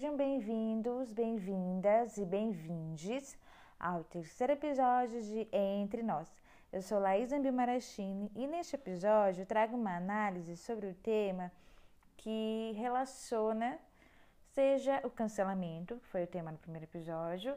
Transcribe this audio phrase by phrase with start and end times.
[0.00, 3.36] Sejam bem-vindos, bem-vindas e bem-vindes
[3.78, 6.26] ao terceiro episódio de Entre Nós.
[6.72, 11.52] Eu sou Laís Ambimarachini e neste episódio trago uma análise sobre o tema
[12.16, 13.78] que relaciona
[14.54, 17.54] seja o cancelamento, que foi o tema do primeiro episódio,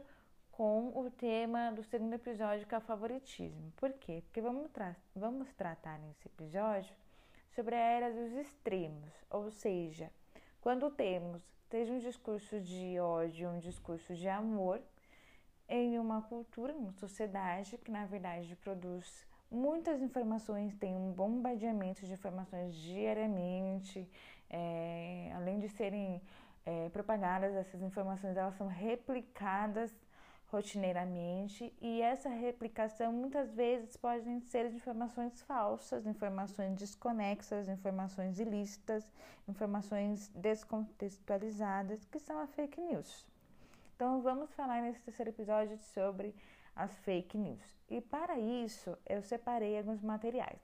[0.52, 3.72] com o tema do segundo episódio, que é o favoritismo.
[3.78, 4.22] Por quê?
[4.26, 6.94] Porque vamos, tra vamos tratar nesse episódio
[7.56, 10.12] sobre a era dos extremos, ou seja,
[10.60, 11.42] quando temos
[11.74, 14.80] seja um discurso de ódio, um discurso de amor
[15.68, 22.14] em uma cultura, uma sociedade que na verdade produz muitas informações, tem um bombardeamento de
[22.14, 24.08] informações diariamente,
[24.52, 26.22] é, além de serem
[26.64, 29.92] é, propagadas, essas informações elas são replicadas
[30.54, 39.12] rotineiramente e essa replicação muitas vezes podem ser de informações falsas, informações desconexas, informações ilícitas,
[39.48, 43.26] informações descontextualizadas, que são a fake news.
[43.96, 46.36] Então vamos falar nesse terceiro episódio sobre
[46.76, 47.82] as fake news.
[47.90, 50.62] E para isso eu separei alguns materiais.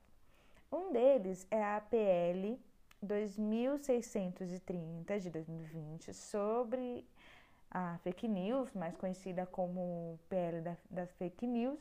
[0.72, 2.59] Um deles é a APL
[3.02, 4.45] 2630
[5.19, 7.08] de 2020 sobre
[7.72, 11.80] a fake news, mais conhecida como PL da, das fake news.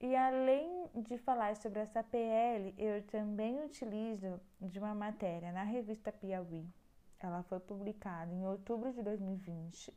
[0.00, 6.10] E além de falar sobre essa PL, eu também utilizo de uma matéria na revista
[6.10, 6.66] Piauí.
[7.20, 9.92] Ela foi publicada em outubro de 2020.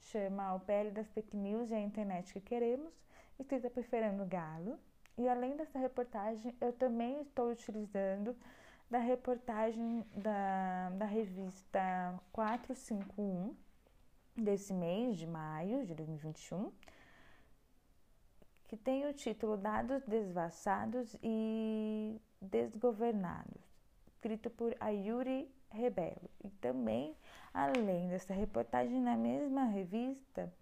[0.00, 2.92] Chama O PL das Fake News e a Internet que Queremos,
[3.38, 4.78] escrita por Fernando Galo.
[5.16, 8.36] E além dessa reportagem, eu também estou utilizando
[8.90, 11.80] da reportagem da, da revista
[12.32, 13.54] 451,
[14.42, 16.72] desse mês de maio de 2021,
[18.68, 23.62] que tem o título Dados Desvassados e Desgovernados,
[24.08, 26.30] escrito por Ayuri Rebelo.
[26.42, 27.16] E também,
[27.52, 30.52] além dessa reportagem, na mesma revista,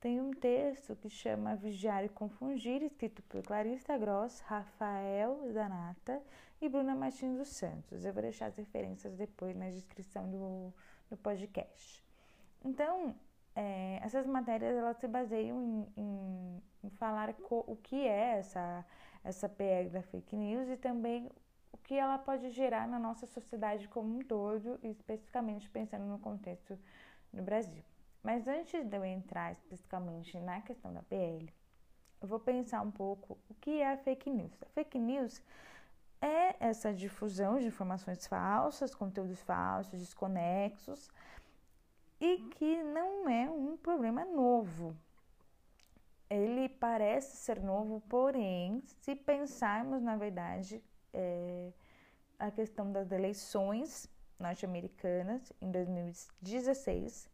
[0.00, 6.20] tem um texto que chama Vigiar e Confundir, escrito por Clarissa Gross, Rafael Zanata
[6.60, 8.04] e Bruna Martins dos Santos.
[8.04, 10.74] Eu vou deixar as referências depois na descrição do,
[11.08, 12.02] do podcast.
[12.64, 13.14] Então,
[13.54, 18.84] é, essas matérias elas se baseiam em, em, em falar co, o que é essa,
[19.22, 21.30] essa PR da fake news e também
[21.72, 26.78] o que ela pode gerar na nossa sociedade como um todo, especificamente pensando no contexto
[27.32, 27.82] do Brasil.
[28.22, 31.52] Mas antes de eu entrar especificamente na questão da PL,
[32.20, 34.62] eu vou pensar um pouco o que é a fake news.
[34.62, 35.42] A fake news
[36.20, 41.10] é essa difusão de informações falsas, conteúdos falsos, desconexos,
[42.22, 44.96] e que não é um problema novo.
[46.30, 50.80] Ele parece ser novo, porém, se pensarmos na verdade
[51.12, 51.72] é,
[52.38, 57.28] a questão das eleições norte-americanas em 2016,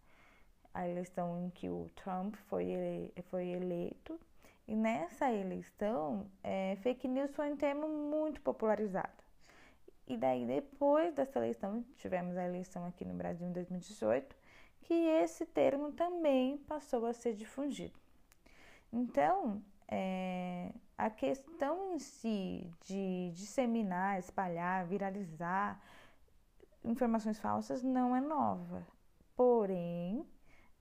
[0.72, 4.18] a eleição em que o Trump foi, ele, foi eleito,
[4.66, 9.22] e nessa eleição, é, fake news foi um termo muito popularizado.
[10.06, 14.47] E daí, depois dessa eleição, tivemos a eleição aqui no Brasil em 2018,
[14.82, 17.98] que esse termo também passou a ser difundido.
[18.92, 25.80] Então, é, a questão em si de disseminar, espalhar, viralizar
[26.84, 28.86] informações falsas não é nova.
[29.36, 30.26] Porém,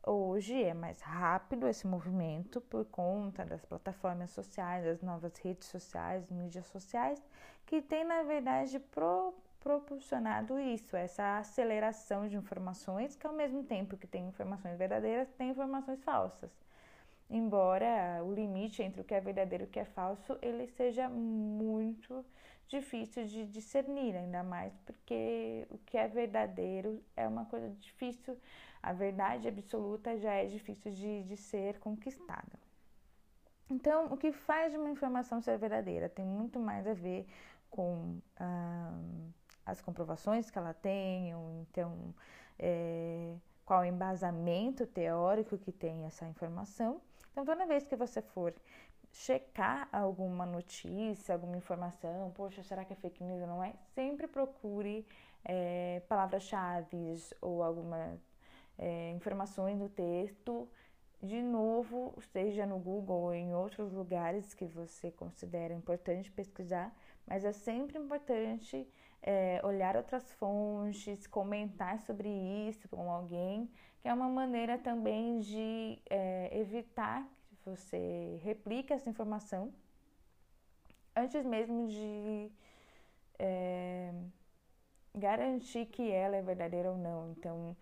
[0.05, 6.29] hoje é mais rápido esse movimento por conta das plataformas sociais, das novas redes sociais,
[6.29, 7.21] mídias sociais,
[7.65, 13.97] que tem, na verdade, pro proporcionado isso, essa aceleração de informações, que ao mesmo tempo
[13.97, 16.51] que tem informações verdadeiras, tem informações falsas.
[17.29, 21.09] Embora o limite entre o que é verdadeiro e o que é falso, ele seja
[21.09, 22.25] muito
[22.67, 28.37] difícil de discernir, ainda mais porque o que é verdadeiro é uma coisa difícil,
[28.81, 32.59] a verdade absoluta já é difícil de, de ser conquistada.
[33.69, 37.27] Então, o que faz de uma informação ser verdadeira tem muito mais a ver
[37.69, 38.97] com ah,
[39.67, 41.31] as comprovações que ela tem,
[41.61, 42.15] então
[42.57, 43.35] é,
[43.65, 47.01] qual embasamento teórico que tem essa informação.
[47.31, 48.55] Então, toda vez que você for
[49.11, 53.73] checar alguma notícia, alguma informação, poxa, será que é fake news ou não é?
[53.93, 55.05] Sempre procure
[55.43, 58.19] é, palavras-chave ou algumas
[58.77, 60.69] é, informações no texto,
[61.21, 67.43] de novo, seja no Google ou em outros lugares que você considera importante pesquisar, mas
[67.43, 68.87] é sempre importante
[69.21, 72.29] é, olhar outras fontes, comentar sobre
[72.69, 73.69] isso com alguém,
[74.01, 79.73] que é uma maneira também de é, evitar que você replique essa informação
[81.15, 82.51] antes mesmo de
[83.39, 84.13] é,
[85.13, 87.31] garantir que ela é verdadeira ou não.
[87.31, 87.75] Então,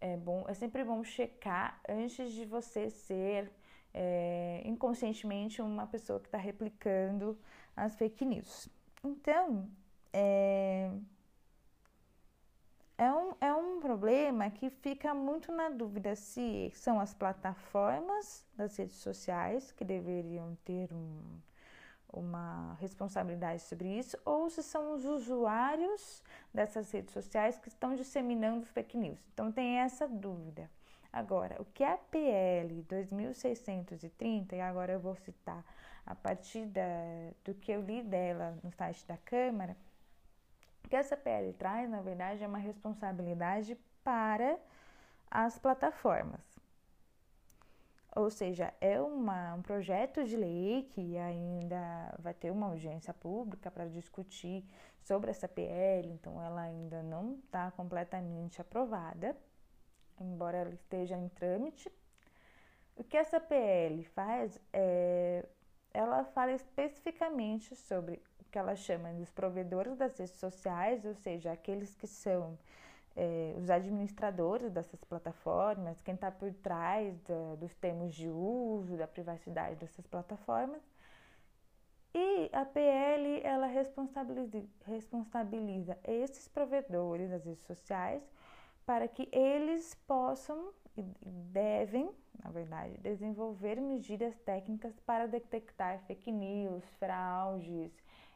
[0.00, 3.50] é bom, é sempre bom checar antes de você ser
[3.94, 7.38] é, inconscientemente uma pessoa que está replicando
[7.76, 8.68] as fake news.
[9.04, 9.68] Então,
[10.12, 10.90] é,
[12.98, 18.76] é, um, é um problema que fica muito na dúvida se são as plataformas das
[18.76, 21.40] redes sociais que deveriam ter um,
[22.12, 26.22] uma responsabilidade sobre isso ou se são os usuários
[26.52, 29.20] dessas redes sociais que estão disseminando fake news.
[29.32, 30.70] Então tem essa dúvida.
[31.12, 35.64] Agora, o que a PL 2630, e agora eu vou citar
[36.06, 36.82] a partir da,
[37.44, 39.76] do que eu li dela no site da Câmara,
[40.90, 44.58] que essa PL traz, na verdade, é uma responsabilidade para
[45.30, 46.60] as plataformas.
[48.16, 53.70] Ou seja, é uma, um projeto de lei que ainda vai ter uma audiência pública
[53.70, 54.64] para discutir
[55.00, 59.36] sobre essa PL, então ela ainda não está completamente aprovada,
[60.20, 61.88] embora ela esteja em trâmite.
[62.96, 65.46] O que essa PL faz é.
[65.92, 71.94] Ela fala especificamente sobre que ela chama dos provedores das redes sociais, ou seja, aqueles
[71.94, 72.58] que são
[73.16, 79.06] é, os administradores dessas plataformas, quem está por trás da, dos termos de uso, da
[79.06, 80.82] privacidade dessas plataformas.
[82.12, 88.22] E a PL ela responsabiliza, responsabiliza esses provedores das redes sociais
[88.84, 91.02] para que eles possam e
[91.52, 92.10] devem,
[92.42, 97.92] na verdade, desenvolver medidas técnicas para detectar fake news, fraudes,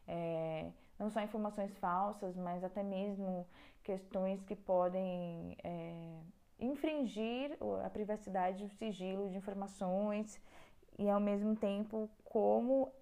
[0.07, 3.47] é, não só informações falsas, mas até mesmo
[3.83, 6.21] questões que podem é,
[6.59, 10.41] infringir a privacidade o sigilo de informações
[10.99, 12.93] e ao mesmo tempo como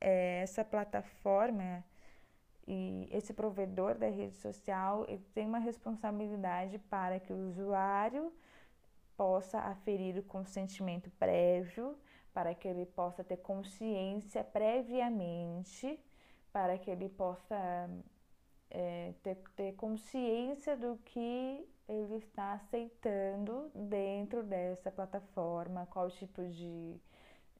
[0.00, 1.84] é, essa plataforma
[2.66, 8.32] e esse provedor da rede social tem uma responsabilidade para que o usuário
[9.16, 11.96] possa aferir o consentimento prévio,
[12.34, 15.98] para que ele possa ter consciência previamente,
[16.52, 17.88] para que ele possa
[18.70, 26.96] é, ter, ter consciência do que ele está aceitando dentro dessa plataforma, qual tipo de,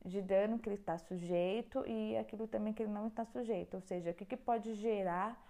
[0.05, 3.81] de dano que ele está sujeito e aquilo também que ele não está sujeito, ou
[3.81, 5.41] seja, o que, que pode gerar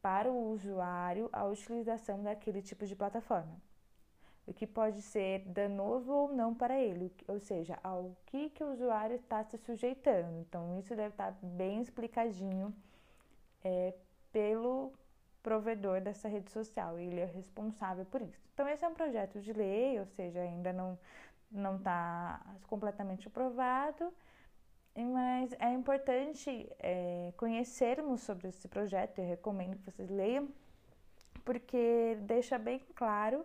[0.00, 3.60] para o usuário a utilização daquele tipo de plataforma.
[4.46, 8.72] O que pode ser danoso ou não para ele, ou seja, ao que, que o
[8.72, 10.38] usuário está se sujeitando.
[10.40, 12.72] Então, isso deve estar bem explicadinho
[13.64, 13.92] é,
[14.32, 14.92] pelo
[15.42, 18.48] provedor dessa rede social, ele é responsável por isso.
[18.52, 20.98] Então, esse é um projeto de lei, ou seja, ainda não
[21.50, 24.12] não está completamente aprovado,
[24.96, 29.18] mas é importante é, conhecermos sobre esse projeto.
[29.18, 30.48] Eu recomendo que vocês leiam,
[31.44, 33.44] porque deixa bem claro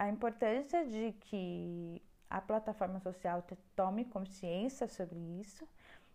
[0.00, 3.44] a importância de que a plataforma social
[3.76, 5.66] tome consciência sobre isso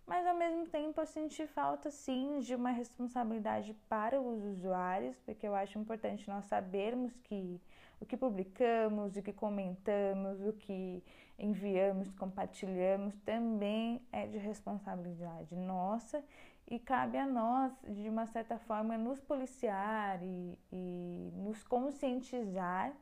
[0.08, 5.48] mas ao mesmo tempo eu senti falta sim de uma responsabilidade para os usuários, porque
[5.48, 7.60] eu acho importante nós sabermos que
[8.00, 11.04] o que publicamos, o que comentamos, o que
[11.40, 16.24] enviamos, compartilhamos também é de responsabilidade nossa
[16.70, 22.94] e cabe a nós, de uma certa forma, nos policiar e, e nos conscientizar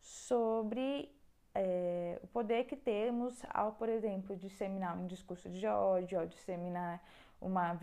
[0.00, 1.10] sobre
[1.54, 7.02] é, o poder que temos ao, por exemplo, disseminar um discurso de ódio, ao disseminar
[7.40, 7.78] uma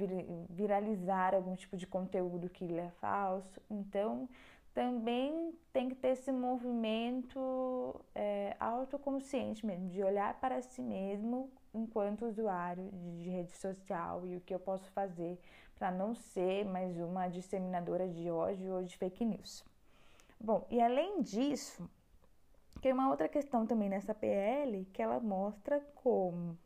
[0.49, 3.61] viralizar algum tipo de conteúdo que ele é falso.
[3.69, 4.27] Então,
[4.73, 12.25] também tem que ter esse movimento é, autoconsciente mesmo, de olhar para si mesmo enquanto
[12.25, 15.39] usuário de rede social e o que eu posso fazer
[15.75, 19.63] para não ser mais uma disseminadora de ódio ou de fake news.
[20.39, 21.89] Bom, e além disso,
[22.81, 26.57] tem uma outra questão também nessa PL que ela mostra como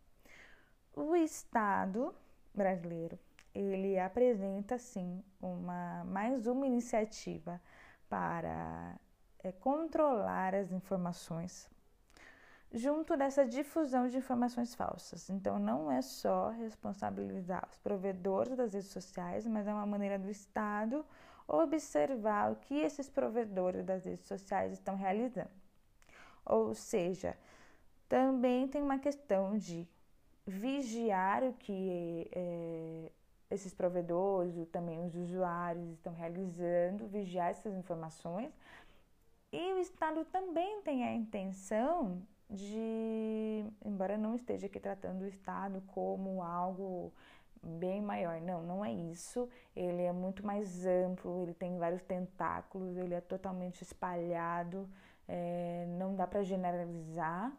[0.95, 2.13] o Estado
[2.53, 3.17] brasileiro
[3.53, 7.61] ele apresenta sim uma mais uma iniciativa
[8.07, 8.95] para
[9.43, 11.69] é, controlar as informações
[12.71, 15.29] junto dessa difusão de informações falsas.
[15.29, 20.29] Então não é só responsabilizar os provedores das redes sociais, mas é uma maneira do
[20.29, 21.05] Estado
[21.47, 25.49] observar o que esses provedores das redes sociais estão realizando.
[26.49, 27.37] Ou seja,
[28.09, 29.87] também tem uma questão de
[30.47, 33.11] vigiar o que é,
[33.51, 38.51] esses provedores, ou também os usuários estão realizando, vigiar essas informações.
[39.51, 45.83] E o Estado também tem a intenção de, embora não esteja aqui tratando o Estado
[45.87, 47.13] como algo
[47.61, 49.47] bem maior, não, não é isso.
[49.75, 54.89] Ele é muito mais amplo, ele tem vários tentáculos, ele é totalmente espalhado
[55.29, 57.55] é, não dá para generalizar,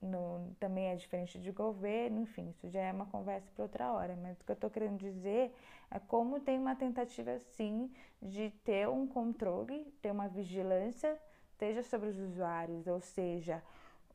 [0.00, 4.16] no, também é diferente de governo, enfim, isso já é uma conversa para outra hora.
[4.16, 5.54] Mas o que eu estou querendo dizer
[5.90, 11.20] é como tem uma tentativa, sim, de ter um controle, ter uma vigilância,
[11.58, 13.62] seja sobre os usuários, ou seja,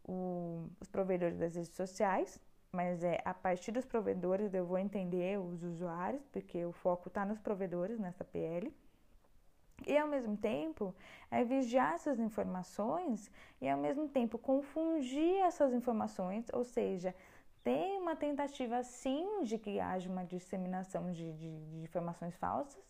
[0.03, 2.39] o, os provedores das redes sociais,
[2.71, 7.23] mas é a partir dos provedores eu vou entender os usuários, porque o foco está
[7.23, 8.73] nos provedores nessa PL.
[9.85, 10.95] E ao mesmo tempo
[11.29, 17.13] é vigiar essas informações e ao mesmo tempo confundir essas informações, ou seja,
[17.63, 22.83] tem uma tentativa sim de que haja uma disseminação de, de, de informações falsas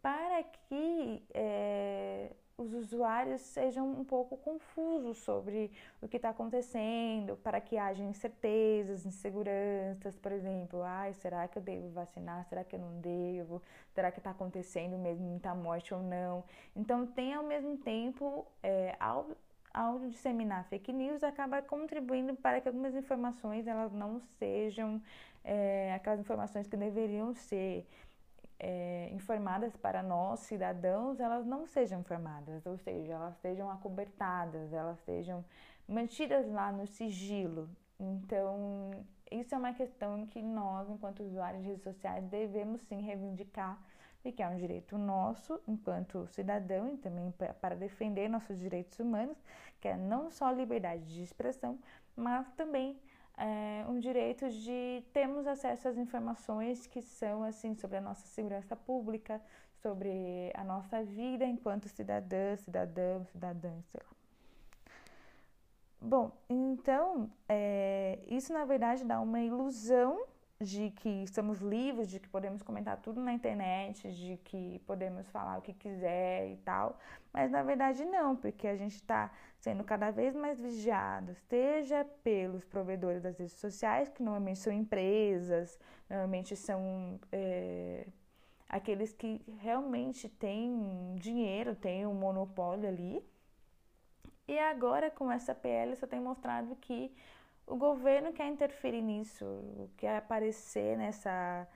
[0.00, 7.60] para que é, os usuários sejam um pouco confusos sobre o que está acontecendo, para
[7.60, 12.44] que haja incertezas, inseguranças, por exemplo, ai, será que eu devo vacinar?
[12.44, 13.60] Será que eu não devo?
[13.92, 16.44] Será que está acontecendo mesmo muita morte ou não?
[16.76, 19.26] Então, tem ao mesmo tempo, é, ao,
[19.72, 25.02] ao disseminar fake news, acaba contribuindo para que algumas informações elas não sejam
[25.42, 27.84] é, aquelas informações que deveriam ser
[28.58, 34.98] é, informadas para nós, cidadãos, elas não sejam informadas, ou seja, elas sejam acobertadas, elas
[35.00, 35.44] sejam
[35.88, 37.68] mantidas lá no sigilo.
[37.98, 38.90] Então,
[39.30, 43.78] isso é uma questão que nós, enquanto usuários de redes sociais, devemos sim reivindicar,
[44.22, 49.36] porque é um direito nosso, enquanto cidadão, e também para defender nossos direitos humanos,
[49.80, 51.78] que é não só liberdade de expressão,
[52.16, 52.98] mas também
[53.36, 58.76] é, um direito de termos acesso às informações que são assim sobre a nossa segurança
[58.76, 59.40] pública,
[59.82, 64.14] sobre a nossa vida enquanto cidadã, cidadão, cidadã, sei lá.
[66.00, 70.26] Bom, então é, isso na verdade dá uma ilusão
[70.64, 75.58] de que estamos livres, de que podemos comentar tudo na internet, de que podemos falar
[75.58, 76.98] o que quiser e tal,
[77.32, 82.64] mas na verdade não, porque a gente está sendo cada vez mais vigiado, seja pelos
[82.64, 85.78] provedores das redes sociais, que normalmente são empresas,
[86.08, 88.06] normalmente são é,
[88.68, 93.24] aqueles que realmente têm dinheiro, têm um monopólio ali.
[94.46, 97.10] E agora com essa PL só tem mostrado que
[97.66, 101.66] o governo quer interferir nisso, quer aparecer nessa,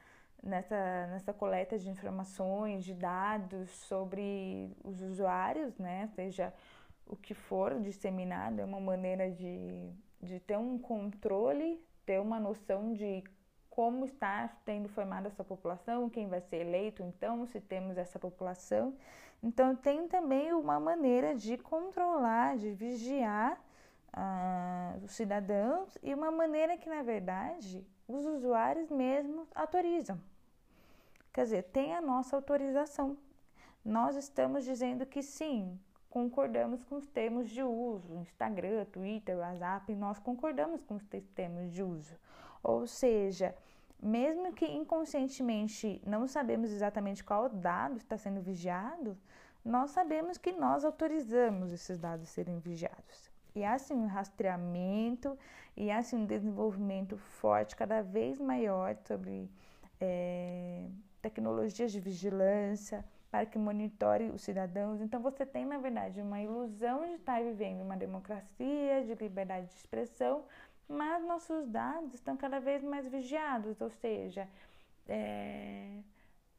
[0.43, 6.09] nessa, nessa coleta de informações, de dados sobre os usuários, né?
[6.15, 6.53] Seja
[7.07, 9.91] o que for disseminado, é uma maneira de,
[10.21, 13.25] de ter um controle, ter uma noção de
[13.71, 18.95] como está tendo formada essa população, quem vai ser eleito, então, se temos essa população.
[19.43, 23.59] Então, tem também uma maneira de controlar, de vigiar
[25.03, 30.21] os cidadãos e uma maneira que, na verdade, os usuários mesmos autorizam.
[31.33, 33.17] Quer dizer, tem a nossa autorização.
[33.85, 35.79] Nós estamos dizendo que sim,
[36.11, 38.15] concordamos com os termos de uso.
[38.15, 42.17] Instagram, Twitter, WhatsApp, nós concordamos com os termos de uso.
[42.63, 43.55] Ou seja,
[44.01, 49.17] mesmo que inconscientemente não sabemos exatamente qual dado está sendo vigiado,
[49.65, 53.28] nós sabemos que nós autorizamos esses dados serem vigiados.
[53.59, 55.37] E assim um rastreamento
[55.77, 59.51] e assim um desenvolvimento forte, cada vez maior sobre
[60.01, 60.85] é,
[61.21, 65.01] tecnologias de vigilância para que monitore os cidadãos.
[65.01, 69.75] Então você tem, na verdade, uma ilusão de estar vivendo uma democracia, de liberdade de
[69.75, 70.45] expressão,
[70.89, 74.49] mas nossos dados estão cada vez mais vigiados, ou seja,
[75.09, 75.99] é,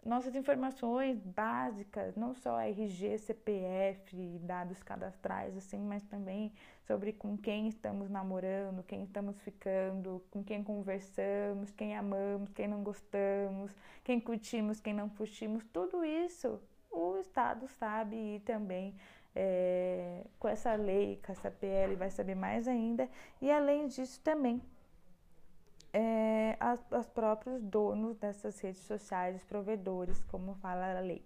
[0.06, 6.54] nossas informações básicas, não só RG, CPF, dados cadastrais, assim, mas também
[6.88, 12.82] sobre com quem estamos namorando, quem estamos ficando, com quem conversamos, quem amamos, quem não
[12.82, 13.72] gostamos,
[14.04, 16.60] quem curtimos, quem não curtimos, tudo isso
[16.92, 18.96] o Estado sabe e também
[19.36, 23.08] é, com essa lei, com essa PL, vai saber mais ainda,
[23.42, 24.62] e além disso também
[26.72, 31.26] as, os próprios donos dessas redes sociais, provedores, como fala a lei.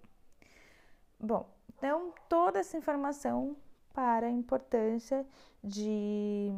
[1.18, 3.56] Bom, então toda essa informação
[3.92, 5.26] para a importância
[5.62, 6.50] de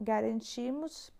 [0.00, 1.12] garantirmos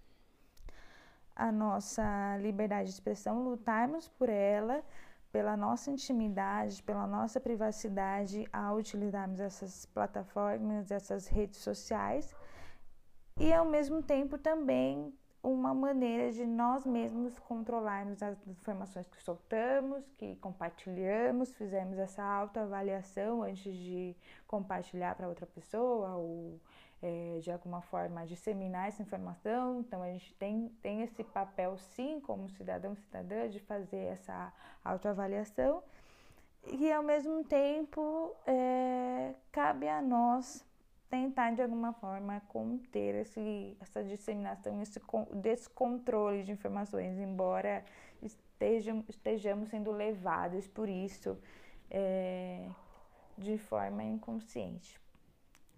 [1.34, 4.82] a nossa liberdade de expressão, lutarmos por ela,
[5.30, 12.34] pela nossa intimidade, pela nossa privacidade ao utilizarmos essas plataformas, essas redes sociais
[13.38, 15.12] e ao mesmo tempo também
[15.46, 23.44] uma maneira de nós mesmos controlarmos as informações que soltamos, que compartilhamos, fizemos essa autoavaliação
[23.44, 24.16] antes de
[24.48, 26.60] compartilhar para outra pessoa ou
[27.00, 29.78] é, de alguma forma disseminar essa informação.
[29.78, 34.52] Então a gente tem, tem esse papel sim como cidadão cidadã de fazer essa
[34.84, 35.80] autoavaliação
[36.66, 40.65] e ao mesmo tempo é, cabe a nós
[41.08, 45.00] tentar de alguma forma conter esse, essa disseminação, esse
[45.34, 47.84] descontrole de informações, embora
[48.22, 51.38] estejam, estejamos sendo levados por isso
[51.90, 52.68] é,
[53.36, 54.98] de forma inconsciente.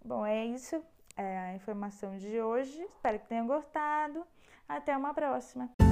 [0.05, 0.83] Bom, é isso,
[1.17, 2.81] é a informação de hoje.
[2.83, 4.25] Espero que tenham gostado.
[4.69, 5.88] Até uma próxima!